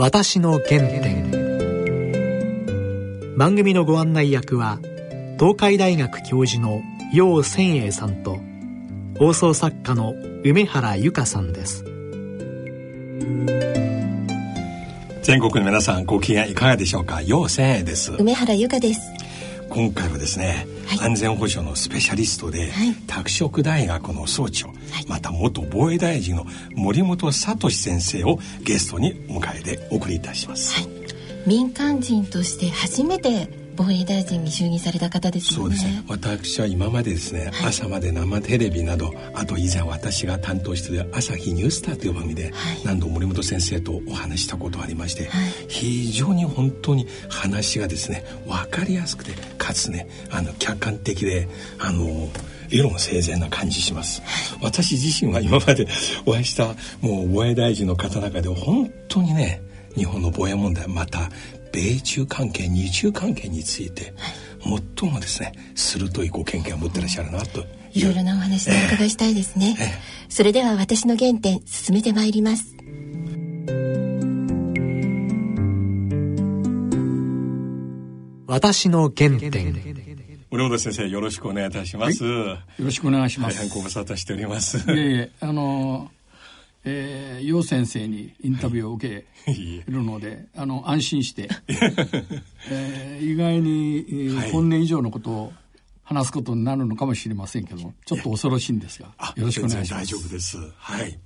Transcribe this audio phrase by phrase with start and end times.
[0.00, 1.28] 私の原点。
[3.36, 4.78] 番組のご案内役は
[5.40, 6.82] 東海大学教授の
[7.12, 8.38] 楊千栄さんと
[9.18, 10.14] 放送作家の
[10.44, 11.82] 梅原由香さんです。
[15.22, 17.20] 全国の皆さんご機嫌いかがでしょうか？
[17.22, 18.12] 楊千栄です。
[18.12, 19.00] 梅原由香です。
[19.68, 20.68] 今回はですね、はい、
[21.00, 24.76] 安全保障のスペシャリストで、はい、拓殖大学の総長、はい、
[25.08, 30.88] また元防衛大臣の森本聡先生をゲストにお迎えでお送りいたします、
[31.46, 35.76] 民間人として初めて防衛大臣に就任された方ですよね。
[35.76, 36.02] そうですね。
[36.08, 42.52] 私は今までですね、はい、朝まで生テレビなど、あと以前私が担当している朝日ニュースターという番組で、はい、
[42.84, 52.28] 何度森本先生とお話したことがありまして、はい、非常に本当に話がですね、分かりやすくて、かつね、あの客観的で、あの。
[52.70, 54.20] 理論整然な感じします、
[54.60, 55.88] 私自身は今まで
[56.26, 56.66] お会いした
[57.00, 59.62] もう防衛大臣の方の中で本当にね
[59.96, 61.30] 日本の防衛問題また
[61.72, 64.14] 米中関係日中関係について、
[64.60, 69.88] 最もですね鋭いご見解を持ってらっしゃるなといろいろなお話をお伺いしたいですね、えーえ。
[69.88, 69.90] ー、
[70.28, 72.76] それでは私の原点進めてまいります。
[78.46, 79.98] 私の原点。
[80.50, 82.30] 森本先生よろしくお願いいたします、は
[82.78, 83.58] い、よろしくお願いします。
[83.58, 84.78] 大変ご無沙汰しております。
[84.90, 86.10] いえいえあの
[86.84, 91.48] えー、楊先生にインタビューを受けるので、あの安心して、
[92.70, 95.52] えー、意外に、えー、本年以上のことを
[96.04, 100.04] 話すことになるのかもしれませんけどちょっと恐ろしいんですがよろしくお願いします。
[100.04, 100.56] 大丈夫です。
[100.76, 101.18] はい。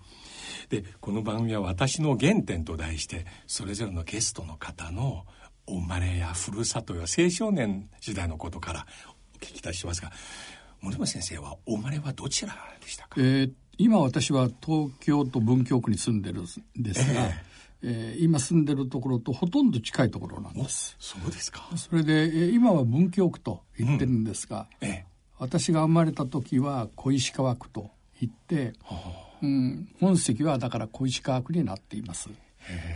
[0.69, 5.27] でこの番組は「私の原点」と題してそれぞれのゲストの方の
[5.67, 8.87] お生まれやふるさとや青少年時代のことから
[9.35, 10.11] お聞きいたしますが
[10.81, 17.53] 森本先生はお生まれはどちらでしたか、えー、今私は東京都文京区に住んでるんですが、えー
[17.85, 20.97] えー、今住んでるところとほとんど近いところなんです。
[21.01, 21.69] そうですか。
[21.77, 25.07] それで、えー、今は文京区と言ってるんですが、うんえ。
[25.39, 27.91] 私が生まれた時は小石川区と
[28.21, 28.75] 言って、
[29.43, 32.29] うん、本籍はだから小石川区になっています。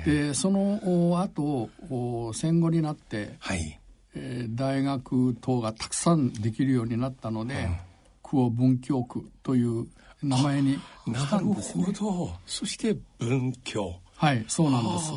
[0.05, 3.81] でその後戦後になって、はい。
[4.15, 7.77] えー、大学等がたくさんできるようになったので、うん、
[8.23, 9.89] 区を文京区という
[10.23, 10.79] 名前に。
[11.15, 12.33] したんです、ね、なるほど。
[12.47, 13.95] そして文教。
[14.17, 15.13] はいそうなんです。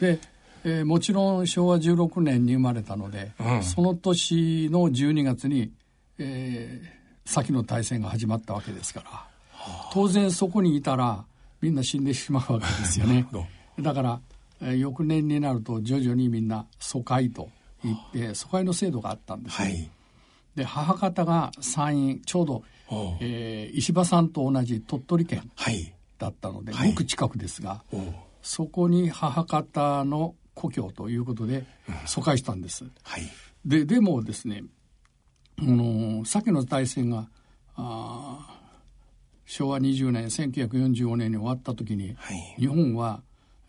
[0.00, 0.18] で、
[0.64, 5.72] えー、もちろん昭和16年に生まれたので、うん、その年の12月に、
[6.18, 9.26] えー、先の大戦が始まったわけですから。
[9.92, 11.24] 当然そこにいたら
[11.60, 13.26] みんな死んでしまうわけですよね。
[13.80, 14.20] だから、
[14.60, 17.48] えー、翌年になると徐々にみんな疎開と
[17.82, 19.90] 言って疎開の制度があったんですね、はい
[20.54, 22.62] で母方が山陰ちょうど
[23.20, 25.50] えー、石破さんと同じ鳥取県
[26.18, 27.82] だったので、はい、ごく近くですが、
[28.42, 31.64] そこに母方の故郷ということで
[32.06, 32.84] 疎開したんです。
[33.02, 33.22] はい、
[33.64, 34.64] ででもですね、
[35.58, 37.28] あの先の大戦が
[37.76, 38.60] あ
[39.46, 43.22] 昭和20年1945年に終わった時に、はい、日本は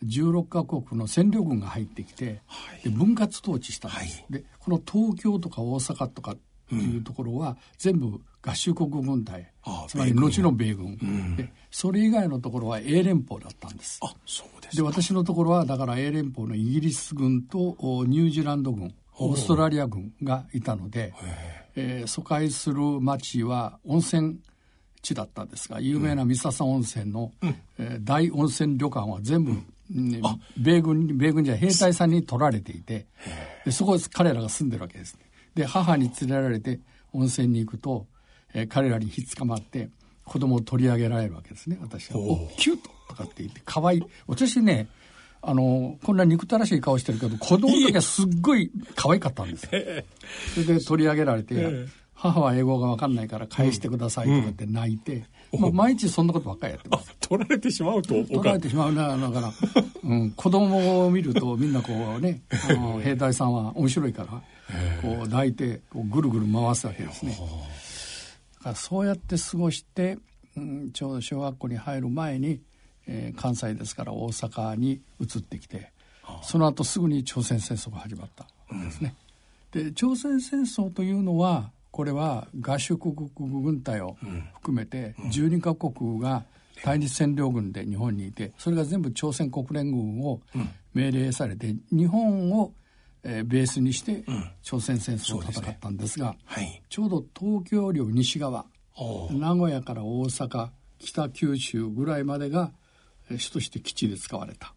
[0.03, 6.35] 16カ国の占領軍が入ってきて、はい、で分割統治したんです、でこの東京とか大阪とか
[6.69, 9.51] というところは全部合衆国軍隊、
[9.87, 13.99] つまり後の米軍、うん、でそれ以外のところは英連邦だったんです。
[14.03, 17.75] あそうですで私のところはだから英連邦のイギリス軍と
[18.07, 21.13] ニュージーランド軍オーストラリア軍がいたので、
[21.75, 22.03] え。
[22.05, 24.39] ー、疎開する町は温泉
[25.01, 29.61] 地だったんですが有名な三笹温泉の、うん、えー、大温泉旅館は全部、うん。
[30.57, 33.05] 米軍米軍じゃ兵隊さんに取られていて
[33.65, 35.24] でそこ彼らが住んでるわけですね。
[35.55, 36.79] で母に連れられて
[37.13, 38.05] 温泉に行くと、
[38.53, 39.89] えー、彼らにひっ捕まって
[40.25, 41.77] 子供を取り上げられるわけですね。
[41.81, 44.03] 私は「おキュート!」とかって言って可愛い。
[44.27, 44.87] 私ね
[45.41, 49.69] あのこんな憎たらしい顔してるけど子供の時はすっごい可愛かったんですよ。
[50.55, 51.85] それで取り上げられて、
[52.15, 57.15] 母は英語が分かんないから返してくださいとかって泣いて、うん、まあ、毎日そんなことばっかりやってます。
[57.19, 59.53] 取られてしまうと取られてしまうなだから、
[60.05, 64.43] うん、子供を見るとみんなこうね あの兵隊さんは面白いから
[65.01, 67.31] こう抱いてこうぐるぐる回すわけですね。
[68.57, 70.19] だからそうやって過ごして、
[70.55, 72.61] うん、ちょうど小学校に入る前に、
[73.07, 75.91] えー、関西ですから大阪に移ってきて
[76.43, 79.15] その後すぐに朝鮮戦争が始まったんですね。
[79.73, 84.17] うん、で朝鮮戦争というのはこれは合衆国軍隊を
[84.55, 86.43] 含めて12カ国が
[86.83, 90.41] 対日占領軍で日本にいてそれが全部朝鮮国連軍を
[90.93, 92.73] 命令されて日本を
[93.25, 94.23] えー、ベースにして
[94.61, 96.37] 朝鮮戦争を戦ったんですが、ね。
[96.45, 98.67] はい、ちょうど東京領西側
[99.31, 100.69] 名古屋から大阪
[100.99, 102.71] 北九州ぐらいまでが
[103.37, 104.73] 主として基地で使われた。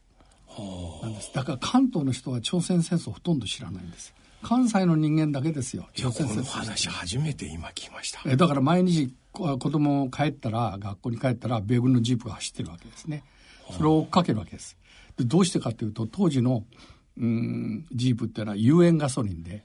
[1.03, 1.31] なんです。
[1.35, 4.15] だから関東の人は朝鮮戦争ほとんど知らないんです。
[4.43, 6.41] 関西の人間だけですよ朝鮮戦争。
[6.41, 8.23] この話初めて今聞きました。
[8.25, 13.25] えだから毎日子供帰ったら学校に帰ったら米軍のジープが走ってるわけですね。
[13.71, 14.77] それを追っかけるわけです。
[15.17, 16.65] でどうしてかというと当時の
[17.19, 19.65] うんジープっていうのは有塩ガソリンで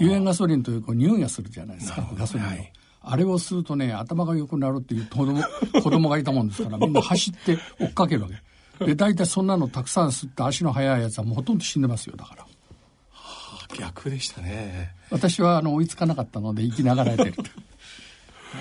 [0.00, 5.42] 有塩ガソリンというか匂いがするじゃないですかガソリンの、はい、あれをするとね頭が良くなるっていう子供
[5.82, 8.34] 子供がいたもんですからみんな走って追っかけるわけ。
[8.86, 12.42] で大体そんなのたくさん吸って足の速いやつはもうほとんど死んでますよだから。
[12.42, 12.48] は
[13.70, 14.94] あ、逆でしたね。
[15.10, 17.34] 私はあの追いつかなかったので生きながらえてる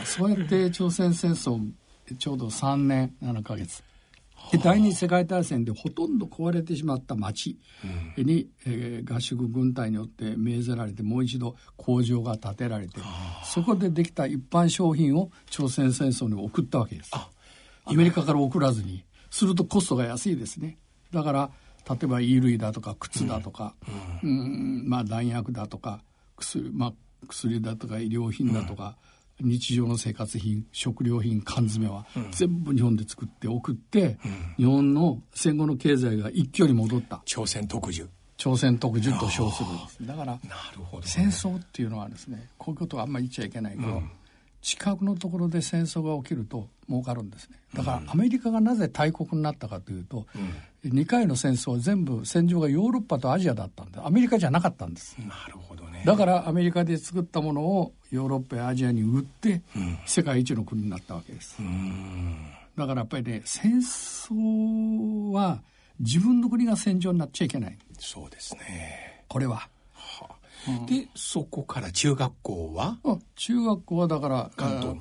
[0.05, 1.59] そうやって朝鮮戦争
[2.17, 3.83] ちょうど3年7か月。
[4.51, 7.59] で第二次世界大戦でほとんど壊れてしまった町
[8.17, 12.99] に、うん、えー、合宿軍隊によって命ぜられてもう一度工場が建てられて
[13.45, 17.11] そこでできた一般商品を朝鮮戦争に送ったわけです。
[17.85, 20.77] アメリカから送らずにするとコストが安いですね。
[21.11, 21.51] だから
[21.87, 23.75] 例えば衣類だとか靴だとか、
[24.23, 24.33] うん、う
[24.83, 26.03] ん、まあ、弾薬だとか
[26.37, 26.93] 薬,、まあ、
[27.27, 29.11] 薬だとか医療品だとか、うん
[29.43, 37.21] 日常の生活品食料品缶詰は全部日本で作って送って、うん、日本の戦後の経済が一挙に戻った。
[37.25, 38.07] 朝鮮特需。
[38.37, 39.97] 朝鮮特需と称するんです。
[40.07, 40.41] だから、ね、
[41.03, 44.11] 戦争っていうのはですねこういうことはあんまり言っちゃいけないけど、うん、
[44.61, 47.57] 近くのところで戦争が起きると儲かるんですね。
[47.75, 50.25] だからアメリカがなぜ大国になったかというと、
[50.83, 55.15] うん、2回の戦争は全部戦場がヨーロッパとアジアだったんでアメリカじゃなかったんです。
[55.19, 56.03] なるほどね。
[56.05, 59.61] だからアメリカで作ったものをヨーロッパやアジアに売って、
[60.05, 61.57] 世界一の国になったわけです。
[62.77, 65.61] だからやっぱりね戦争は
[65.99, 67.77] 自分の国が戦場になっちゃいけない。
[67.97, 69.23] そうですね。
[69.27, 69.67] これは。
[70.87, 72.99] でそこから中学校は？
[73.35, 74.51] 中学校はだから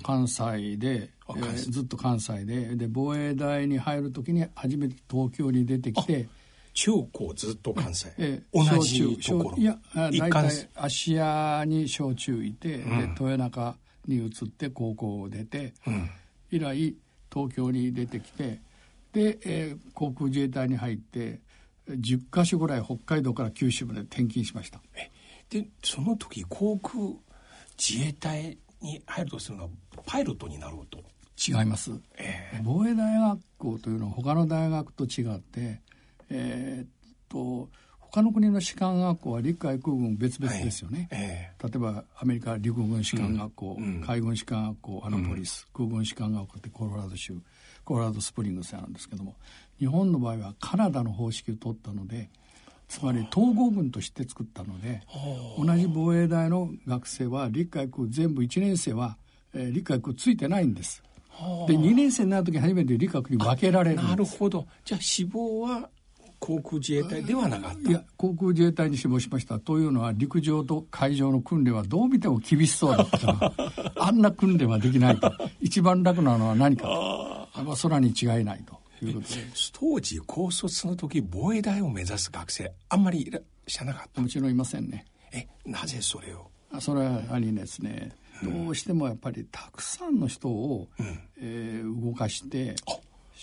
[0.03, 6.29] 関西で、えー、ずっと関西でで防衛大に入る時に初めて東京に出てきて
[6.73, 9.57] 中高ずっと関西、え同じところ。
[9.57, 13.77] いや大体芦屋に小中いて、うん、で豊中
[14.07, 16.11] に移って高校を出て、うん、
[16.51, 16.97] 以来
[17.33, 18.61] 東京に出てきて
[19.13, 21.41] で、えー、航空自衛隊に入って
[21.89, 24.81] 10か所ぐらい北海道から九州まで転勤しました。
[25.51, 26.97] でその時航空
[27.77, 29.71] 自衛隊に入るとするのは
[30.07, 30.99] パイロットになろうと？
[31.43, 35.81] 違います、えー、防衛大学校というのは他の大学と違って
[36.31, 36.89] えー、っ
[37.29, 37.69] と
[37.99, 41.21] 他の国の士官学校は陸海空軍別々ですよね、はい。
[41.23, 47.35] えー、例えばアメリカ陸軍士官学校、うん、海軍士官学校アナポリス、うん、空軍士官学校ってコロラド州
[47.85, 49.37] コロラドスプリングスなんですけども
[49.79, 52.31] 日本の場合はカナダの方式を取ったので
[52.89, 55.03] つまり統合軍として作ったので
[55.57, 59.17] 同じ防衛大の学生は陸海空全部1年生は、
[59.55, 61.03] えー、陸海空ついてないんです。
[61.69, 64.67] で2年生になる時初めて陸海空に分けられるなるほど。
[64.85, 65.89] じゃあ志望は
[66.41, 67.91] 航空自衛隊ではなかった。
[67.91, 69.61] いや航空自衛隊に志望しました。
[69.61, 73.53] というのは陸上と海上の訓練はどう見ても厳しそうだった。
[73.97, 75.33] あんな訓練はできないと。
[75.61, 77.49] 一番楽なのは何か。
[77.55, 78.81] と空に違いないと。
[79.03, 79.35] いうことで
[79.73, 84.21] 当時高卒の時防衛大を目指す学生あんまりいらっしゃなかった。
[84.21, 85.07] もちろんいませんね。
[85.33, 86.51] えなぜそれを？
[86.81, 92.77] それはやはりですね、どうしてもやっぱりたくさんの人を、うん、えー、動かして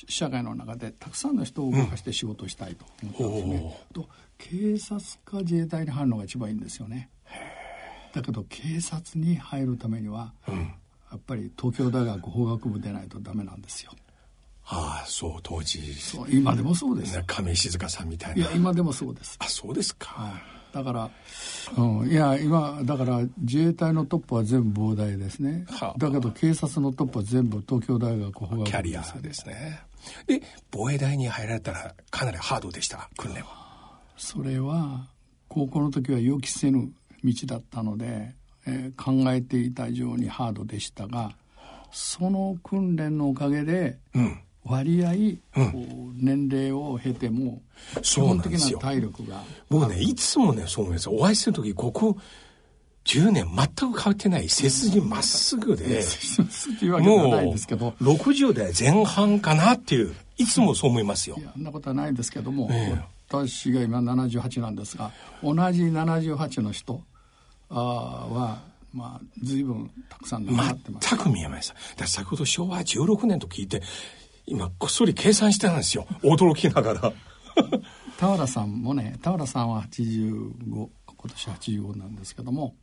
[0.08, 3.78] 社会の中でたくさんの人を動かして仕事をしたいと思ってますね。
[3.96, 7.10] うん、と警察か自衛隊に入るのが一番いいんですよね。
[8.14, 13.92] だけど警察に入るためには、うん、やっぱり東京大学法学部でないとダメなんですよ。
[14.66, 15.94] ああそう当時。
[15.94, 17.22] そう今でもそうです。
[17.26, 18.36] 亀井静香さんみたいな。
[18.36, 19.38] いや今でもそうです。
[19.40, 20.58] あそうですか、はい。
[20.74, 21.10] だから、
[21.78, 29.80] うん、いや今だから自衛隊のトップは全部膨大ですね、はあ、だけど警察のトップは全部東京大学法学部キャリアですね
[30.28, 34.00] で防衛大に入られたらかなりハードでした訓練は。
[34.18, 35.08] それは
[35.48, 36.92] 高校の時は予期せぬ
[37.24, 38.34] 道だったので、
[38.66, 41.32] えー、考えていた以上にハードでしたが
[41.92, 44.42] その訓練のおかげで、うん。
[44.70, 47.62] 割合、うん、年齢を経ても
[48.02, 49.42] 基本的な体力が。
[49.70, 51.10] 僕ねいつもねそう思います。
[51.10, 52.18] お会いする時ここ
[53.08, 56.00] 10年全く変わってない背筋まっすぐで、もう
[58.04, 61.38] 60代前半かなっていういつもそう思いますよ。
[61.40, 65.12] いやそんなことはないんですけども、えー、私が今78なんですが
[65.42, 67.02] 同じ78の人
[67.70, 68.62] あは
[68.94, 71.10] まあ随分たくさんなってます。
[71.10, 71.76] 全く見えました。
[71.96, 73.82] だ先ほど昭和16年と聞いて
[74.48, 77.14] 今こっそり計算してたんですよ驚きながら
[78.18, 80.90] 俵さんもね俵さんは85今
[81.30, 82.76] 年85なんですけども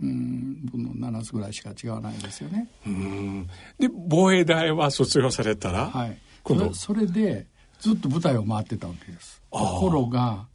[0.00, 2.68] うん僕の7つぐらいしか違わないですよね。
[2.86, 3.48] うん。
[3.78, 6.18] で防衛大は卒業されたらはい。
[6.42, 6.72] 今度。
[6.74, 7.46] それで
[7.80, 9.42] ずっと部隊を回ってたわけです。
[9.50, 10.46] ところが、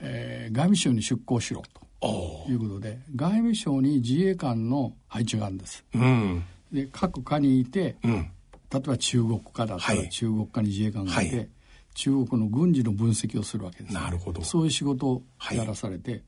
[0.00, 1.62] えー、外務省に出向しろ
[2.00, 8.30] ということで外務省に自衛官の配置があるんです、うん、で各課にいて、うん、
[8.72, 11.48] 例えば中国課だったら中国課に自衛官がいて、はい、
[11.94, 14.42] 中国の軍事の分析をするわけです、ね、なるほど。
[14.42, 15.22] そういう仕事を
[15.52, 16.22] やらされて、はい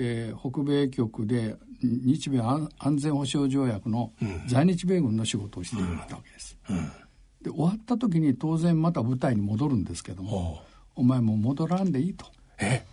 [0.00, 4.12] で北米局で日米安全保障条約の
[4.48, 6.56] 在日米軍の仕事をしていたわけです。
[6.70, 6.76] うん。
[6.76, 6.84] うん、
[7.42, 10.62] で終わった時に当然また舞台に戻るんですけども
[10.96, 12.24] 「お前もう戻らんでいい」と。
[12.58, 12.86] え？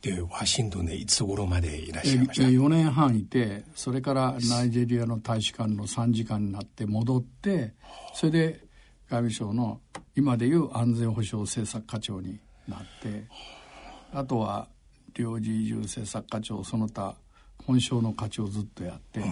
[0.03, 7.73] でワシントンでいつ頃までいらっしゃいました？4年半いてそれからナイジェリアの大使館の3時間になって戻って
[8.13, 8.64] それで
[9.09, 9.81] 外務省の
[10.17, 13.25] 今でいう安全保障政策課長になって
[14.13, 14.69] あとは
[15.15, 17.17] 領事移住政策課長その他
[17.67, 19.25] 本省の課長をずっとやって、う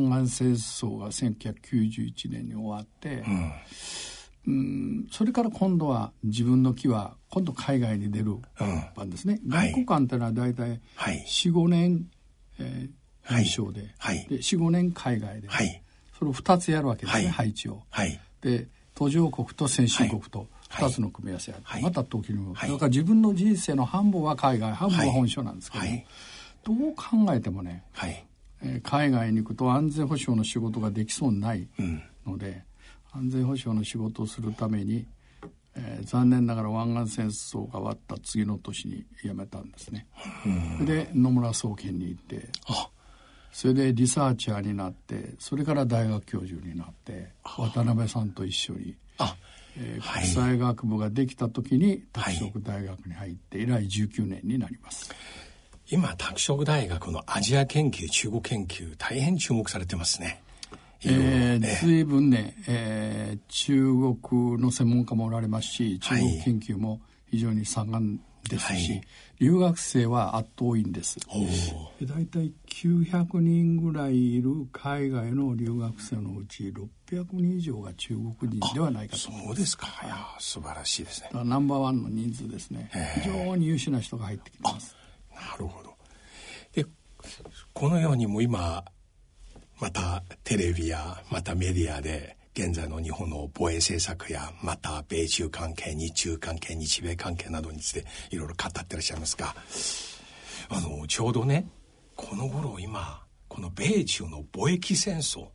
[0.00, 3.52] ん、湾岸戦争が1991年に終わって、うん、
[4.46, 8.36] うんそれから今度は自分の木は今度海外に出る
[8.96, 12.06] 番ですね、うん、外交官っていうのは大体45年、
[12.58, 15.82] えー、本省で,、はい、で45年海外で、はい、
[16.18, 17.82] それを2つやるわけですね、はい、配置を。
[17.90, 18.68] はい、で
[19.02, 26.04] 途上国と先進国と2つの組み合わせがあって、また時にも、だから自分の人生の半分は海外半分は本省なんですけども、
[26.64, 26.94] どう
[27.26, 28.24] 考えてもね、はい。
[28.62, 31.66] えー、海外に行くと安全保障の仕事ができそうにない
[32.24, 32.62] ので、
[33.14, 35.04] うん、安全保障の仕事をするために、
[35.74, 40.06] えー、残念ながら湾岸戦争が終わった次の年に辞めたんですね。
[40.46, 42.48] うん、で野村総研に行って
[43.52, 48.96] それでリサーチャーになってそれから大学教授になって渡辺さんと一緒に、
[49.78, 55.14] えー、国際学部ができた時に拓殖大学に入って以来19年になります。
[55.90, 60.42] 今拓殖大学のアジア研究中国研究大変注目されてますね。
[61.04, 69.02] えー、随分ね、えー、中国の専門家もおられますし中国研究も非常に盛んですし、はい、
[69.40, 71.18] 留学生は圧倒多いんです。
[72.02, 76.72] 大体900人ぐらいいる海外の留学生のうち
[77.10, 79.18] 600人以上が中国人ではないかと。
[79.22, 79.86] そうですか。
[80.04, 81.30] いや素晴らしいですね。
[81.32, 82.90] ナンバーワンの人数ですね。
[83.22, 84.96] 非常に優秀な人が入ってきます。
[85.34, 85.94] なるほど。
[86.72, 86.86] で
[87.72, 88.84] このようにも今
[89.80, 99.54] またテレビやまたメディアで現在の日本の防衛政策やまた米中関係日中関係日米関係などについていろいろ語ってらっしゃいますが
[100.68, 101.66] あのちょうどね
[102.14, 105.46] この頃今この米中の貿易戦争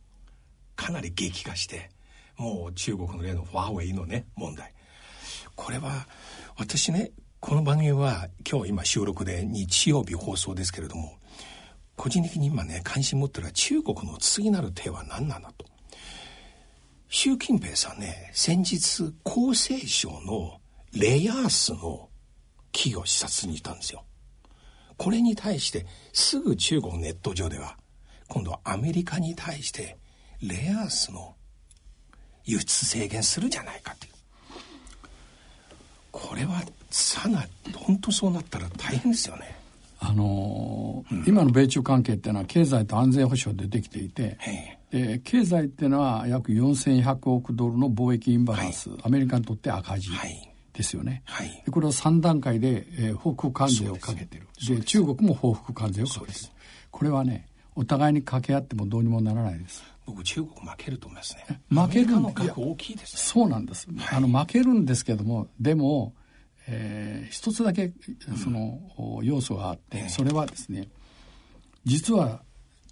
[0.74, 1.90] かなり激化して
[2.36, 4.72] もう中国の例のファーウェイのね問題。
[5.54, 6.06] これは
[6.56, 11.16] 私ねこの番組は今日今収録で日曜日放送ですけれども
[11.96, 15.66] 個人的に今ね関心持ってるのは中国の次なる手は何なんだと。
[17.10, 20.60] 習近平さんね、先日、厚生省の
[20.92, 22.10] レアースの
[22.70, 24.04] 企業視察に行ったんですよ。
[24.98, 27.78] これに対して、すぐ中国ネット上では、
[28.28, 29.96] 今度はアメリカに対して、
[30.42, 31.34] レアースの
[32.44, 34.12] 輸出制限するじゃないかという。
[36.12, 39.56] これは、さな、本当そうなったら大変ですよね。
[40.00, 44.38] あのーうん、今の米中関係っていうのは経済と安全保障でできていて、
[44.90, 50.10] で経済っていうのは約4100億ドルの貿易インバランス、はい、アメリカにとって赤字
[50.72, 54.46] ですよね、はい、でこれを3段階で、えー、報復関税をかけてる。
[54.68, 56.38] で中国も報復関税をかけてる。
[56.90, 59.84] これはねお互いに掛け合ってもどうにもならないです。
[60.06, 61.60] 僕中国負けると思いますね。
[61.68, 66.14] 負けるの額大きいです、ね、そうなんです、はい、あの負けるんですけどもでも、
[66.70, 67.92] えー、一つだけ
[68.42, 70.88] その、うん、要素があって、それはですね
[71.84, 72.42] 実は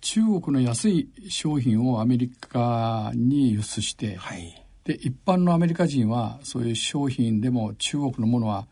[0.01, 8.67] 中国の安い商品をアメリカに輸出して、はい、で一般のアメリカ人はそういう商品でも中国のものは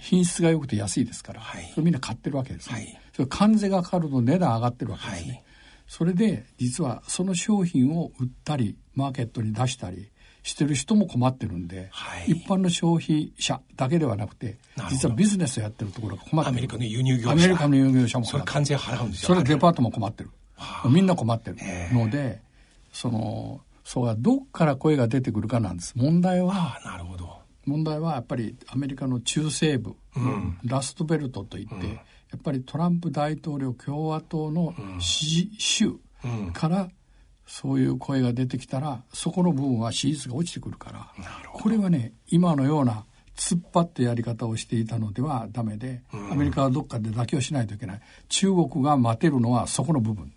[0.00, 5.44] 品質が良くて安いですから、はい、それみんな買ってるわけですね、はい、それ関税がかかると値段上がってるわけですね、はい、
[5.86, 10.10] それで実はその商品を売ったりマーケットに出したり
[10.42, 14.56] してる人も困ってるんで、はい、一般の消費者だけではなくて
[14.90, 18.24] 実はビジネスやってるところが困ってるアメリカの輸入業者アメリカの輸入業者も。
[18.24, 19.26] それ関税払うんですよ。
[19.28, 20.30] それデパートも困ってる。
[20.90, 21.56] みんな困ってる。
[21.92, 22.40] ので
[22.92, 25.92] そのそうどっから声が出てくるかなんです。
[25.96, 27.40] 問題はなるほど。
[27.64, 31.98] 問題はやっぱりアメリカの中西部、うん、ラストベルトといって、うん、や
[32.36, 35.92] っぱりトランプ大統領共和党の支持州
[36.52, 36.88] から
[37.52, 41.12] そういう声が出てきたらそこの部分は支持率が落ちてくるから
[41.52, 43.04] これはね今のような
[43.36, 48.00] 突っ張ってやり方をしていたのではダメで、うん、アメリカはどっかで妥協しないといけない。
[48.30, 50.32] 中国が待てるのはそこの部分。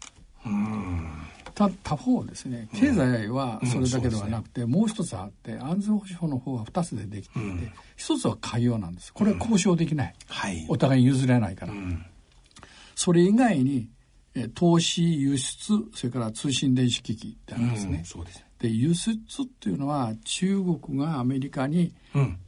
[1.53, 9.13] 他他方ですね経済はそれだけではなくて、うんね、もう一つあって安全保障の方は2つでできていて、うん、一つは海洋なんです。
[9.13, 11.73] これは交渉できない、はい、お互いに譲れないから、
[12.95, 13.87] それ以外に
[14.53, 19.11] 投資輸出それから通信電子機器ってあるんですね、そうですで輸出
[19.43, 21.93] っていうのは中国がアメリカに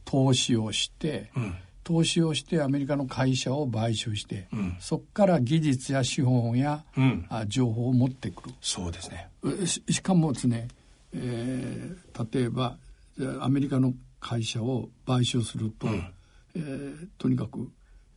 [0.04, 1.54] 投資をして、うん。
[1.84, 8.54] 投資をしてアメリカの会社を買収して、うん、そこから技術や資本や、うん、情報を持ってくる。
[8.60, 9.30] そうですね。
[9.64, 10.68] ししかもですね、
[11.14, 12.76] えー、例えば
[13.40, 15.94] アメリカの会社を買収すると、うん、
[16.56, 17.70] えー、とにかく、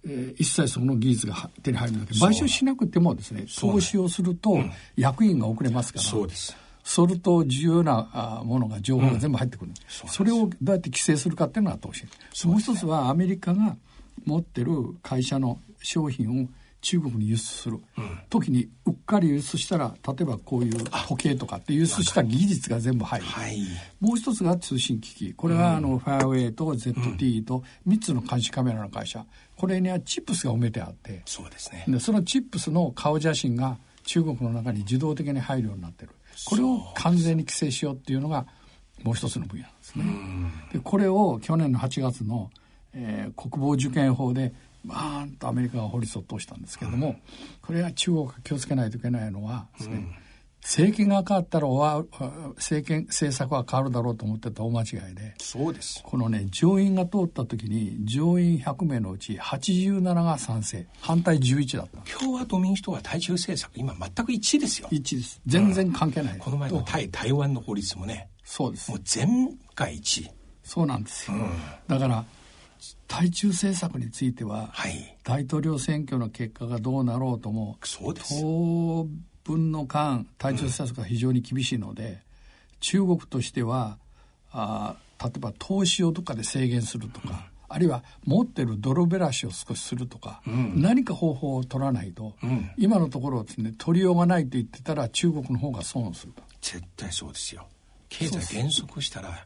[0.05, 4.58] えー、一切その技術が手に入るんだけど買収しなくてもですね投資をすると
[4.96, 6.55] 役員が遅れますからそうです。
[6.84, 12.10] それと重要なものが情報が全部入ってくる、うん、それをどうやって規制するかっていうのが投資、ね、
[12.46, 13.77] もう一つはアメリカが
[14.25, 14.72] 持ってる
[15.03, 16.48] 会社の商品を
[16.82, 23.60] 中国に輸出する、うん、時にうっかり輸出したら例えばこういう時計とかって輸出した技術が全部入る、はい、
[24.00, 25.34] もう一つが通信機器。
[25.34, 29.26] これはあの、ファイアウェイと ZT と3つの監視カメラの会社。
[29.56, 31.22] これにはチップスが埋めてあって。
[31.26, 31.86] そうですね。
[31.88, 36.12] でそのチップスの顔写真が中国の中に自動的に入るようになってる。
[36.46, 38.48] これを完全に規制しようっていうのが
[39.04, 40.06] もう一つの分野なんですね。
[40.74, 42.50] でこれを去年の8月の、
[42.94, 44.54] えー、国防受験法で
[44.86, 47.20] バーンとアメリカが掘りそっとしたんですけども、
[47.62, 50.06] これは中国が気をつけないといけないのはですね、
[50.63, 56.02] 政権が変わったら政権政策は変わるだろうと思ってた大間違いでそうです。
[56.04, 62.20] このね上院が通った時に上院100名のうち87が賛成反対11だった。
[62.20, 64.88] 共和党民主党は対中政策今全く一致ですよ。
[64.91, 65.41] 一致です。
[65.48, 68.30] 全然関係ない、うん、この前の対台湾の法律もね。
[68.44, 68.91] そうです。
[68.91, 70.30] もう全会一致。
[70.63, 71.52] そうなんですよ、うん、
[71.88, 72.24] だから
[73.08, 78.44] 対中政策については、はい、大統領選挙の結果がどうなろうともそうです。
[79.44, 82.17] 分の間対中政策が非常に厳しいので、うん、
[82.80, 83.98] 中国としては
[84.52, 87.36] あ例えば投資をどっかで制限するとか、うん、
[87.70, 92.36] あるいは持ってる泥べらしを少しするとか、うん、何か方法を取らないと、
[92.78, 97.67] 今のところですね取りようがないと言ってたら中国の方が損する絶対そうですよ。
[98.10, 99.46] 経済減速したら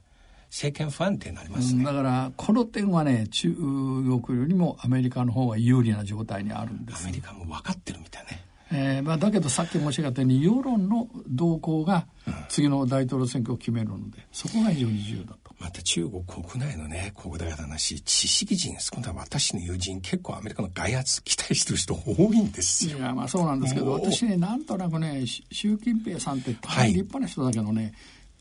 [0.56, 7.04] 政権不安定になりますね、だからこの点はね中国よりもアメリカの方が有利な状態にあるんです。
[7.04, 8.42] アメリカも分かってるみたいね。
[8.72, 12.08] えーまあ、だけどさっき申し上げたように世論の動向が
[12.48, 15.54] 次の大統領選挙を決めるのでそこが非常に重要だと。
[15.60, 22.98] また中国国内のね国大話知識人今度は私の友人結構アメリカの外圧期待してる人多いんですよ。
[22.98, 27.94] いやまあそうなんですけど私ねなんとなくね習近平さんって大変立派な人だけどね、はい、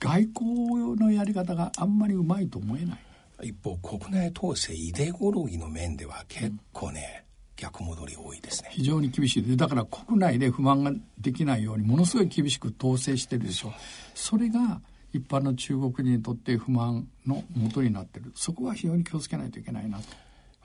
[0.05, 2.97] 外交のやり方があんまりうまいと思えな
[3.43, 3.49] い。
[3.49, 7.35] 一方国内統制イデオロギーの面では結構ね、うん。
[7.57, 8.69] 逆戻り多いですね。
[8.73, 9.43] 非常に厳しい。
[9.43, 13.73] でだから国内で不満ができないようにものすごい厳しく統制してるでしょ
[14.15, 14.81] それが
[15.13, 18.33] 一般の中国人にとって不満のもとになってる。
[18.35, 20.05] そこは非常に気をつけないといけないなと。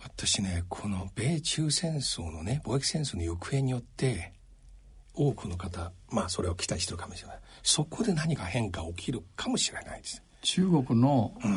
[0.03, 4.33] 私ねこの米中戦争のね貿易戦争の行方によって
[5.19, 7.39] 多くの方まあそれを期待してるかもしれない。
[7.61, 10.23] そこで何か変化起きるかもしれないです。
[10.41, 11.47] 中国の、う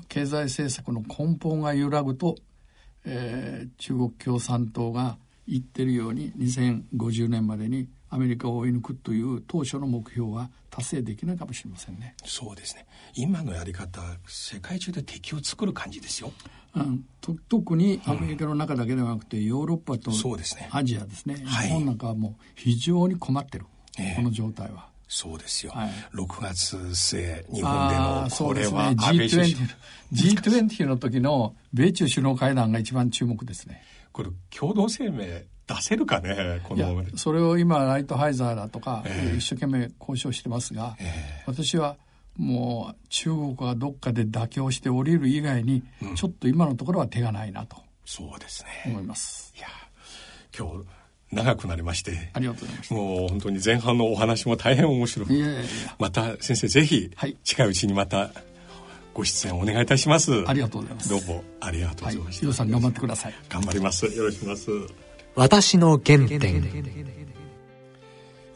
[0.00, 2.36] ん、経済政策の根本が揺らぐと
[3.06, 5.16] えー、中国共産党が
[5.48, 12.14] 言ってるように2050年までにアメリカを追い抜くという当初の目標は達成できないかもしれませんね。
[12.24, 12.86] そうですね。
[13.14, 16.32] 今のやり方、世界中で敵を作る感じですよ。
[16.74, 20.10] うん、と特にアメリカの中だけではなくて、うん、ヨーロッパと
[20.70, 21.42] アジアですね。
[21.46, 23.64] はい、日本なんかはもう非常に困ってる、
[23.98, 24.88] えー、この状態は。
[25.08, 29.68] そうですよ、はい、6月末日本でのこれは、ね、G20,
[30.12, 33.82] G20 の時の米中首脳会談が一番注目ですね。
[34.12, 35.24] これ共同声明
[35.66, 37.04] 出せるかねこの。
[37.16, 41.08] それを今ライトハイザーだとか、えー、一生懸命交渉してますが、えー、
[41.46, 41.96] 私は
[42.36, 48.68] もう中国がどっかで妥協して降りる以外に、うん、ちょっと今のところは手がないなとそうですね。
[48.86, 49.52] 思います。
[49.56, 49.66] いや
[50.56, 50.86] 今日
[51.32, 52.30] 長くなりまして。
[52.32, 55.62] ありがとうございますもう本当に前半のお話も大変面白くいやいや
[55.98, 57.10] また先生ぜひ、
[57.42, 58.30] 近いうちにまた
[59.12, 60.44] ご出演お願いいたします。
[60.46, 61.08] ありがとうございます。
[61.08, 63.34] どうもありがとうございました、はい、さん頑張ってください。
[63.48, 64.06] 頑張ります。
[64.06, 65.05] よろしくお願いします
[65.36, 66.64] 私の原点。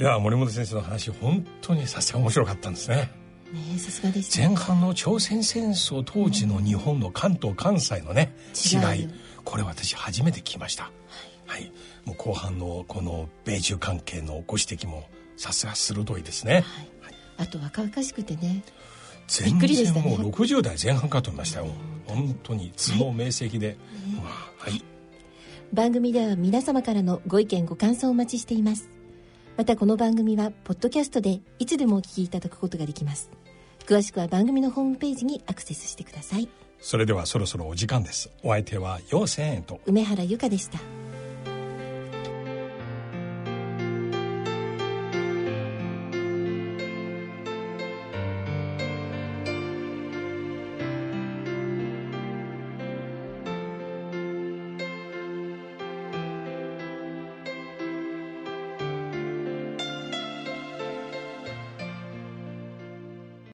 [0.00, 3.10] いや森本先生の話本当にさすが面白かったんですね。
[3.52, 9.08] ねさすがです、ね、前半の朝鮮戦争当時の日本の関東関西のね違い
[9.44, 10.90] これ私初めて聞きました、
[11.46, 11.70] はい、
[12.06, 15.04] もう後半のこの米中関係のご指摘も
[15.36, 16.64] さすが鋭いですね、
[17.02, 18.62] はい、あと若々しくてね。
[19.30, 21.68] 全然もう60代前半かと思いましたよ、
[22.08, 23.76] 本当に頭脳明晰で、
[24.58, 24.82] はい、はい、
[25.72, 28.90] 番組では皆様からのご意見ご感想をお待ちしています。
[29.56, 33.30] またこの番組はポッドキャストでいつでもお聞きいただくことができます。
[33.86, 36.48] 詳しくは番組のホームページにアクセスしてください。
[36.80, 38.30] それではそろそろお時間です。
[38.42, 40.80] お相手は陽千円と梅原由香でした